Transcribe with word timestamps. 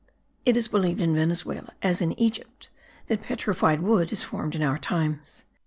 It 0.47 0.57
is 0.57 0.67
believed 0.67 0.99
in 0.99 1.13
Venezuela 1.13 1.73
as 1.83 2.01
in 2.01 2.19
Egypt 2.19 2.69
that 3.05 3.21
petrified 3.21 3.81
wood 3.81 4.11
is 4.11 4.23
formed 4.23 4.55
in 4.55 4.63
our 4.63 4.79
times. 4.79 5.45